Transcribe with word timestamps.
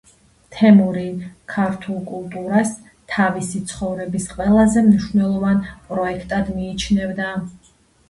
თემური 0.53 1.03
„ქართულ 1.55 1.99
კულტურას“ 2.13 2.73
თავისი 3.17 3.63
ცხოვრების 3.75 4.29
ყველაზე 4.35 4.87
მნიშვნელოვან 4.91 5.65
პროექტად 5.93 6.55
მიიჩნევდა. 6.59 7.33